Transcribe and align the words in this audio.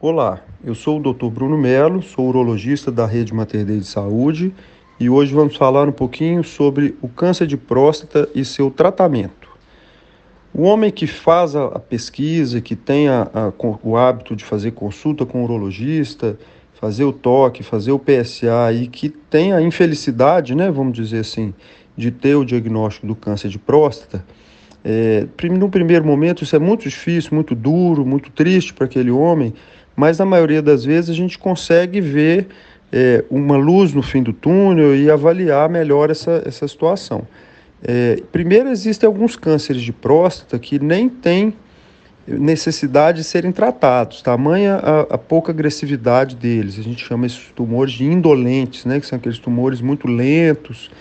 Olá, 0.00 0.44
eu 0.64 0.76
sou 0.76 1.00
o 1.00 1.12
Dr. 1.12 1.26
Bruno 1.26 1.58
Melo, 1.58 2.00
sou 2.00 2.28
urologista 2.28 2.92
da 2.92 3.04
Rede 3.04 3.34
Mater 3.34 3.64
Dei 3.64 3.78
de 3.78 3.84
Saúde 3.84 4.54
e 5.00 5.10
hoje 5.10 5.34
vamos 5.34 5.56
falar 5.56 5.88
um 5.88 5.92
pouquinho 5.92 6.44
sobre 6.44 6.96
o 7.02 7.08
câncer 7.08 7.48
de 7.48 7.56
próstata 7.56 8.28
e 8.32 8.44
seu 8.44 8.70
tratamento. 8.70 9.48
O 10.54 10.62
homem 10.62 10.92
que 10.92 11.08
faz 11.08 11.56
a, 11.56 11.80
pesquisa, 11.80 12.60
que 12.60 12.76
tem 12.76 13.08
a, 13.08 13.22
a, 13.34 13.52
o 13.82 13.96
hábito 13.96 14.36
de 14.36 14.44
fazer 14.44 14.70
consulta 14.70 15.26
com 15.26 15.40
o 15.40 15.44
urologista, 15.44 16.38
fazer 16.74 17.02
o 17.02 17.12
toque, 17.12 17.64
fazer 17.64 17.90
o 17.90 17.98
PSA 17.98 18.72
e 18.72 18.86
que 18.86 19.08
tem 19.08 19.52
a 19.52 19.60
infelicidade, 19.60 20.54
né, 20.54 20.70
vamos 20.70 20.92
dizer 20.92 21.18
assim, 21.18 21.52
de 21.96 22.12
ter 22.12 22.36
o 22.36 22.44
diagnóstico 22.44 23.04
do 23.04 23.16
câncer 23.16 23.48
de 23.48 23.58
próstata, 23.58 24.24
é, 24.84 25.26
no 25.50 25.68
primeiro 25.68 26.04
momento 26.04 26.44
isso 26.44 26.54
é 26.54 26.58
muito 26.58 26.88
difícil, 26.88 27.30
muito 27.34 27.54
duro, 27.54 28.06
muito 28.06 28.30
triste 28.30 28.72
para 28.72 28.86
aquele 28.86 29.10
homem, 29.10 29.52
mas 29.98 30.16
na 30.16 30.24
maioria 30.24 30.62
das 30.62 30.84
vezes 30.84 31.10
a 31.10 31.12
gente 31.12 31.36
consegue 31.36 32.00
ver 32.00 32.46
é, 32.92 33.24
uma 33.28 33.56
luz 33.56 33.92
no 33.92 34.00
fim 34.00 34.22
do 34.22 34.32
túnel 34.32 34.94
e 34.94 35.10
avaliar 35.10 35.68
melhor 35.68 36.08
essa, 36.08 36.40
essa 36.46 36.68
situação. 36.68 37.26
É, 37.82 38.22
primeiro, 38.30 38.68
existem 38.68 39.08
alguns 39.08 39.34
cânceres 39.34 39.82
de 39.82 39.92
próstata 39.92 40.56
que 40.56 40.78
nem 40.78 41.08
têm 41.08 41.52
necessidade 42.28 43.18
de 43.18 43.24
serem 43.24 43.50
tratados, 43.50 44.22
tamanha 44.22 44.76
a, 44.76 45.00
a, 45.00 45.18
pouca 45.18 45.50
agressividade 45.50 46.36
deles. 46.36 46.78
A 46.78 46.82
gente 46.82 47.04
chama 47.04 47.26
esses 47.26 47.50
tumores 47.56 47.94
de 47.94 48.04
indolentes, 48.04 48.84
né, 48.84 49.00
que 49.00 49.06
são 49.06 49.18
aqueles 49.18 49.40
tumores 49.40 49.80
muito 49.80 50.06
lentos 50.06 50.92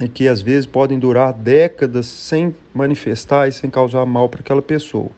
e 0.00 0.08
que 0.08 0.26
às 0.26 0.40
vezes 0.40 0.64
podem 0.64 0.98
durar 0.98 1.34
décadas 1.34 2.06
sem 2.06 2.56
manifestar 2.72 3.46
e 3.46 3.52
sem 3.52 3.68
causar 3.68 4.06
mal 4.06 4.26
para 4.26 4.40
aquela 4.40 4.62
pessoa. 4.62 5.10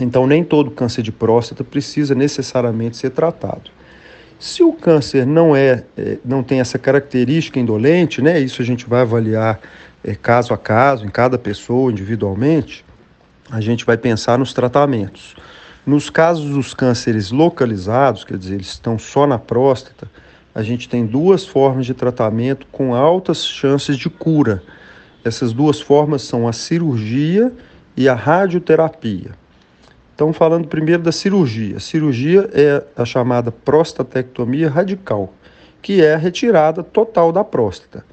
Então, 0.00 0.26
nem 0.26 0.44
todo 0.44 0.70
câncer 0.70 1.02
de 1.02 1.12
próstata 1.12 1.64
precisa 1.64 2.14
necessariamente 2.14 2.96
ser 2.96 3.10
tratado. 3.10 3.70
Se 4.38 4.62
o 4.62 4.72
câncer 4.72 5.26
não 5.26 5.56
é, 5.56 5.84
é 5.96 6.18
não 6.24 6.42
tem 6.42 6.60
essa 6.60 6.78
característica 6.78 7.58
indolente, 7.58 8.22
né, 8.22 8.38
isso 8.38 8.62
a 8.62 8.64
gente 8.64 8.88
vai 8.88 9.00
avaliar 9.00 9.60
é, 10.04 10.14
caso 10.14 10.54
a 10.54 10.58
caso, 10.58 11.04
em 11.04 11.08
cada 11.08 11.36
pessoa 11.36 11.90
individualmente, 11.90 12.84
a 13.50 13.60
gente 13.60 13.84
vai 13.84 13.96
pensar 13.96 14.38
nos 14.38 14.52
tratamentos. 14.52 15.34
Nos 15.84 16.10
casos 16.10 16.50
dos 16.50 16.74
cânceres 16.74 17.30
localizados, 17.30 18.22
quer 18.22 18.36
dizer, 18.36 18.56
eles 18.56 18.68
estão 18.68 18.98
só 18.98 19.26
na 19.26 19.38
próstata, 19.38 20.08
a 20.54 20.62
gente 20.62 20.88
tem 20.88 21.06
duas 21.06 21.46
formas 21.46 21.86
de 21.86 21.94
tratamento 21.94 22.66
com 22.70 22.94
altas 22.94 23.46
chances 23.46 23.96
de 23.96 24.10
cura. 24.10 24.62
Essas 25.24 25.52
duas 25.52 25.80
formas 25.80 26.22
são 26.22 26.46
a 26.46 26.52
cirurgia 26.52 27.52
e 27.96 28.08
a 28.08 28.14
radioterapia. 28.14 29.32
Então, 30.18 30.32
falando 30.32 30.66
primeiro 30.66 31.00
da 31.00 31.12
cirurgia. 31.12 31.76
A 31.76 31.80
cirurgia 31.80 32.50
é 32.52 32.82
a 32.96 33.04
chamada 33.04 33.52
prostatectomia 33.52 34.68
radical, 34.68 35.32
que 35.80 36.02
é 36.02 36.14
a 36.14 36.16
retirada 36.16 36.82
total 36.82 37.30
da 37.30 37.44
próstata. 37.44 38.04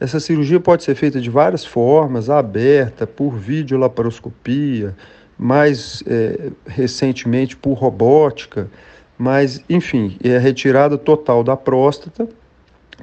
Essa 0.00 0.18
cirurgia 0.18 0.58
pode 0.58 0.82
ser 0.82 0.96
feita 0.96 1.20
de 1.20 1.30
várias 1.30 1.64
formas, 1.64 2.28
aberta, 2.28 3.06
por 3.06 3.36
videolaparoscopia, 3.36 4.92
mais 5.38 6.02
é, 6.04 6.50
recentemente 6.66 7.56
por 7.56 7.74
robótica, 7.74 8.68
mas 9.16 9.62
enfim, 9.70 10.16
é 10.20 10.34
a 10.34 10.40
retirada 10.40 10.98
total 10.98 11.44
da 11.44 11.56
próstata. 11.56 12.28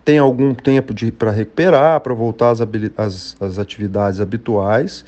Tem 0.03 0.17
algum 0.17 0.53
tempo 0.53 0.93
para 1.17 1.31
recuperar, 1.31 2.01
para 2.01 2.13
voltar 2.13 2.49
às, 2.49 2.59
às, 2.97 3.37
às 3.39 3.57
atividades 3.57 4.19
habituais 4.19 5.05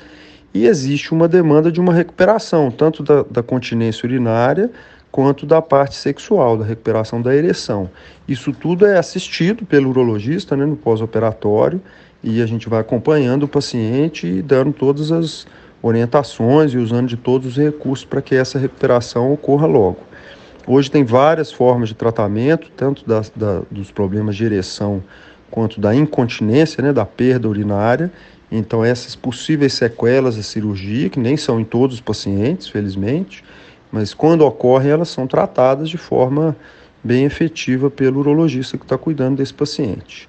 e 0.54 0.66
existe 0.66 1.12
uma 1.12 1.26
demanda 1.26 1.72
de 1.72 1.80
uma 1.80 1.92
recuperação, 1.92 2.70
tanto 2.70 3.02
da, 3.02 3.22
da 3.22 3.42
continência 3.42 4.06
urinária 4.06 4.70
quanto 5.10 5.44
da 5.44 5.60
parte 5.60 5.94
sexual, 5.94 6.56
da 6.56 6.64
recuperação 6.64 7.20
da 7.20 7.34
ereção. 7.34 7.90
Isso 8.26 8.52
tudo 8.52 8.86
é 8.86 8.98
assistido 8.98 9.64
pelo 9.64 9.90
urologista 9.90 10.56
né, 10.56 10.64
no 10.64 10.76
pós-operatório 10.76 11.80
e 12.22 12.40
a 12.40 12.46
gente 12.46 12.68
vai 12.68 12.80
acompanhando 12.80 13.42
o 13.44 13.48
paciente 13.48 14.26
e 14.26 14.40
dando 14.40 14.72
todas 14.72 15.12
as 15.12 15.46
orientações 15.82 16.72
e 16.72 16.78
usando 16.78 17.08
de 17.08 17.16
todos 17.16 17.48
os 17.48 17.56
recursos 17.56 18.04
para 18.04 18.22
que 18.22 18.34
essa 18.34 18.58
recuperação 18.58 19.32
ocorra 19.32 19.66
logo. 19.66 19.98
Hoje 20.66 20.90
tem 20.90 21.04
várias 21.04 21.50
formas 21.50 21.88
de 21.88 21.94
tratamento, 21.94 22.70
tanto 22.76 23.06
da, 23.06 23.20
da, 23.34 23.62
dos 23.70 23.90
problemas 23.90 24.36
de 24.36 24.44
ereção 24.44 25.02
quanto 25.50 25.80
da 25.80 25.94
incontinência, 25.94 26.82
né, 26.82 26.92
da 26.92 27.04
perda 27.04 27.48
urinária, 27.48 28.10
então, 28.54 28.84
essas 28.84 29.16
possíveis 29.16 29.72
sequelas 29.72 30.36
da 30.36 30.42
cirurgia, 30.42 31.08
que 31.08 31.18
nem 31.18 31.38
são 31.38 31.58
em 31.58 31.64
todos 31.64 31.96
os 31.96 32.00
pacientes, 32.02 32.68
felizmente, 32.68 33.42
mas 33.90 34.12
quando 34.12 34.42
ocorrem, 34.42 34.90
elas 34.90 35.08
são 35.08 35.26
tratadas 35.26 35.88
de 35.88 35.96
forma 35.96 36.54
bem 37.02 37.24
efetiva 37.24 37.90
pelo 37.90 38.20
urologista 38.20 38.76
que 38.76 38.84
está 38.84 38.98
cuidando 38.98 39.38
desse 39.38 39.54
paciente. 39.54 40.28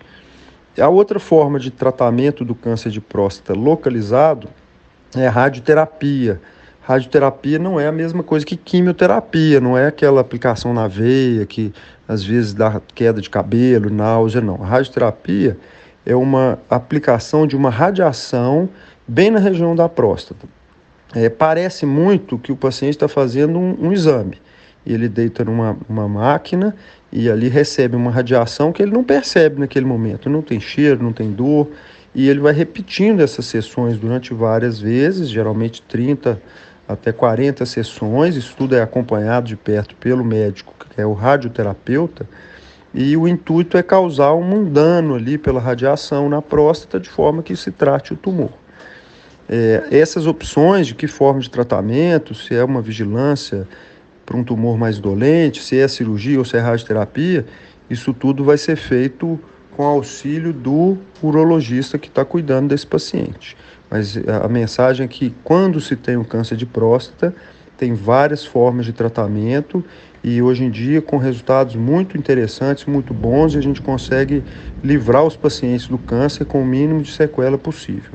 A 0.80 0.88
outra 0.88 1.20
forma 1.20 1.60
de 1.60 1.70
tratamento 1.70 2.46
do 2.46 2.56
câncer 2.56 2.90
de 2.92 3.02
próstata 3.02 3.54
localizado 3.54 4.48
é 5.14 5.28
a 5.28 5.30
radioterapia. 5.30 6.42
Radioterapia 6.82 7.60
não 7.60 7.78
é 7.78 7.88
a 7.88 7.92
mesma 7.92 8.24
coisa 8.24 8.46
que 8.46 8.56
quimioterapia, 8.56 9.60
não 9.60 9.78
é 9.78 9.88
aquela 9.88 10.22
aplicação 10.22 10.74
na 10.74 10.88
veia 10.88 11.46
que 11.46 11.74
às 12.08 12.24
vezes 12.24 12.54
dá 12.54 12.82
queda 12.96 13.20
de 13.20 13.30
cabelo, 13.30 13.90
náusea, 13.90 14.40
não. 14.40 14.64
A 14.64 14.66
radioterapia 14.66 15.58
é 16.06 16.16
uma 16.16 16.60
aplicação 16.70 17.48
de 17.48 17.56
uma 17.56 17.70
radiação 17.70 18.70
bem 19.08 19.32
na 19.32 19.40
região 19.40 19.76
da 19.76 19.88
próstata. 19.88 20.48
É, 21.16 21.30
parece 21.30 21.86
muito 21.86 22.38
que 22.38 22.52
o 22.52 22.56
paciente 22.56 22.96
está 22.96 23.08
fazendo 23.08 23.58
um, 23.60 23.88
um, 23.88 23.94
exame. 23.94 24.42
Ele 24.86 25.08
deita 25.08 25.46
numa 25.46 25.78
uma 25.88 26.08
máquina 26.08 26.76
e 27.12 27.30
ali 27.30 27.48
recebe 27.48 27.96
uma 27.96 28.12
radiação 28.12 28.72
que 28.72 28.82
ele 28.82 28.92
não 28.92 29.04
percebe 29.04 29.60
naquele 29.60 29.86
momento. 29.86 30.30
Não 30.30 30.42
tem 30.42 30.60
cheiro, 30.60 31.04
não 31.04 31.14
tem 31.14 31.32
dor. 31.32 31.70
E 32.16 32.28
ele 32.28 32.40
vai 32.40 32.54
repetindo 32.54 33.22
essas 33.22 33.46
sessões 33.46 33.98
durante 33.98 34.34
várias 34.34 34.80
vezes, 34.80 35.30
geralmente 35.30 35.82
30 35.84 36.42
até 36.88 37.12
40 37.12 37.66
sessões. 37.66 38.36
Isso 38.36 38.56
tudo 38.58 38.76
é 38.76 38.82
acompanhado 38.82 39.48
de 39.48 39.56
perto 39.56 39.96
pelo 39.96 40.24
médico, 40.24 40.74
que 40.90 41.00
é 41.00 41.06
o 41.06 41.14
radioterapeuta 41.14 42.28
e 42.94 43.18
o 43.18 43.28
intuito 43.28 43.78
é 43.78 43.84
causar 43.84 44.34
um 44.36 44.64
dano 44.64 45.16
ali 45.16 45.38
pela 45.38 45.60
radiação 45.60 46.30
na 46.30 46.42
próstata 46.42 47.00
de 47.00 47.10
forma 47.10 47.42
que 47.42 47.56
se 47.56 47.72
trate 47.72 48.14
o 48.14 48.16
tumor. 48.16 48.52
É, 49.50 49.88
essas 49.92 50.28
opções 50.28 50.88
de 50.88 50.96
que 50.96 51.08
forma 51.08 51.40
de 51.40 51.50
tratamento, 51.50 52.36
se 52.36 52.56
é 52.56 52.64
uma 52.64 52.82
vigilância 52.82 53.68
para 54.26 54.38
um 54.38 54.44
tumor 54.44 54.78
mais 54.78 55.00
dolente, 55.00 55.62
se 55.62 55.78
é 55.78 55.88
cirurgia 55.88 56.40
ou 56.40 56.46
se 56.46 56.56
é 56.56 56.60
radioterapia, 56.60 57.46
isso 57.90 58.14
tudo 58.14 58.44
vai 58.44 58.58
ser 58.58 58.76
feito 58.76 59.40
com 59.76 59.84
auxílio 59.84 60.54
do 60.54 60.98
urologista 61.22 61.98
que 61.98 62.08
está 62.08 62.24
cuidando 62.24 62.70
desse 62.70 62.86
paciente. 62.86 63.58
Mas 63.90 64.18
a 64.18 64.48
mensagem 64.48 65.06
é 65.06 65.08
que 65.08 65.34
quando 65.44 65.82
se 65.82 65.96
tem 65.96 66.16
um 66.16 66.24
câncer 66.24 66.56
de 66.56 66.66
próstata, 66.66 67.36
tem 67.78 67.94
várias 67.94 68.46
formas 68.46 68.86
de 68.86 68.94
tratamento 68.94 69.84
e 70.24 70.42
hoje 70.42 70.64
em 70.64 70.70
dia 70.70 71.02
com 71.02 71.18
resultados 71.18 71.76
muito 71.76 72.18
interessantes, 72.18 72.86
muito 72.86 73.14
bons, 73.14 73.56
e 73.56 73.58
a 73.58 73.62
gente 73.62 73.82
consegue 73.82 74.44
livrar 74.84 75.24
os 75.24 75.36
pacientes 75.36 75.88
do 75.88 75.98
câncer 75.98 76.46
com 76.46 76.62
o 76.62 76.66
mínimo 76.66 77.02
de 77.02 77.12
sequela 77.12 77.58
possível. 77.58 78.12